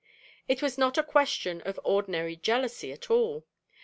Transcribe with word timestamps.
It 0.47 0.63
was 0.63 0.79
not 0.79 0.97
a 0.97 1.03
question 1.03 1.61
of 1.61 1.79
ordinary 1.83 2.35
jealousy 2.35 2.91
at 2.91 3.11
all. 3.11 3.45